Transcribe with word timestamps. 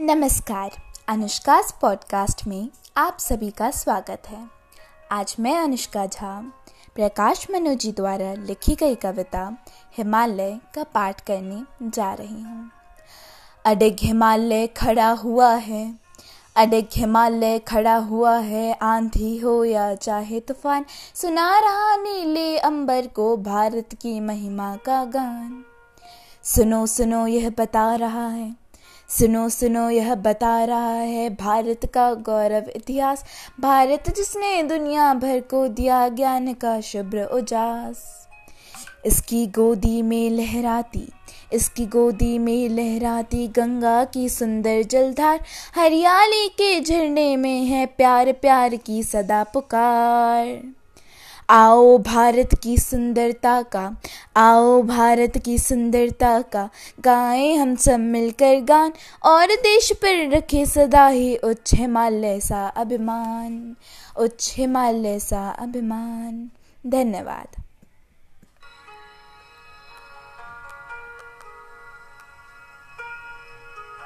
नमस्कार। 0.00 0.70
अनुष्का 1.08 1.60
पॉडकास्ट 1.80 2.46
में 2.46 2.68
आप 2.96 3.18
सभी 3.18 3.50
का 3.50 3.70
स्वागत 3.70 4.22
है। 4.28 4.46
आज 5.10 5.36
मैं 5.40 5.58
अनुष्का 5.58 6.06
झा, 6.06 6.40
प्रकाश 6.94 7.46
मनोजी 7.50 7.92
द्वारा 7.92 8.32
लिखी 8.34 8.74
गई 8.74 8.94
कविता 8.94 9.56
हिमालय 9.96 10.58
का 10.74 10.82
पाठ 10.84 11.20
करने 11.20 11.90
जा 11.90 12.12
रही 12.14 12.42
हूँ। 12.42 12.70
अडिग 13.64 13.96
हिमालय 14.00 14.66
खड़ा 14.66 15.10
हुआ 15.10 15.54
है, 15.54 15.94
अडिग 16.56 16.88
हिमालय 16.94 17.58
खड़ा 17.58 17.96
हुआ 17.96 18.36
है, 18.36 18.72
आंधी 18.72 19.38
हो 19.38 19.64
या 19.64 19.94
चाहे 19.94 20.40
तूफ़ान, 20.40 20.86
सुना 21.14 21.58
रहा 21.58 21.96
नीले 21.96 22.58
अंबर 22.58 23.06
को 23.06 23.36
भारत 23.36 23.94
की 24.02 24.20
महिमा 24.20 24.76
का 24.76 25.04
गान। 25.04 25.64
सुनो 26.44 26.86
सुनो, 26.86 27.26
यह 27.26 27.50
बता 27.50 27.94
रहा 27.94 28.28
है 28.28 28.63
सुनो 29.14 29.48
सुनो, 29.48 29.88
यह 29.90 30.14
बता 30.14 30.64
रहा 30.64 30.92
है 30.92 31.28
भारत 31.30 31.84
का 31.94 32.12
गौरव 32.14 32.70
इतिहास। 32.70 33.24
भारत 33.60 34.10
जिसने 34.16 34.62
दुनिया 34.62 35.12
भर 35.14 35.40
को 35.40 35.66
दिया 35.68 36.08
ज्ञान 36.08 36.52
का 36.54 36.80
शुभ्र 36.80 37.24
उजास। 37.32 38.02
इसकी 39.06 39.46
गोदी 39.46 40.02
में 40.02 40.30
लहराती, 40.30 41.08
इसकी 41.52 41.86
गोदी 41.86 42.38
में 42.38 42.68
लहराती 42.68 43.46
गंगा 43.48 44.04
की 44.04 44.28
सुंदर 44.28 44.82
जलधार। 44.82 45.44
हरियाली 45.74 46.48
के 46.48 46.80
झरने 46.80 47.36
में 47.36 47.64
है 47.64 47.86
प्यार 47.86 48.32
प्यार 48.32 48.76
की 48.76 49.02
सदा 49.02 49.42
पुकार। 49.44 50.46
आओ 51.50 51.98
भारत 51.98 52.48
की 52.62 52.78
सुंदरता 52.78 53.62
का, 53.62 53.96
आओ 54.36 54.82
भारत 54.82 55.38
की 55.38 55.58
सुंदरता 55.58 56.40
का, 56.40 56.70
गाएँ 57.00 57.56
हम 57.56 57.76
सब 57.76 58.00
मिलकर 58.00 58.60
गान, 58.60 58.92
और 59.24 59.46
देश 59.46 59.92
पर 59.92 60.30
रखे 60.30 60.66
सदा 60.66 61.06
ही 61.06 61.36
उच्च 61.36 61.74
हिमालय 61.74 62.40
सा 62.40 62.66
अभिमान, 62.66 63.76
उच्च 64.18 64.54
हिमालय 64.56 65.18
सा 65.18 65.50
अभिमान। 65.50 66.50
धन्यवाद। 66.86 67.63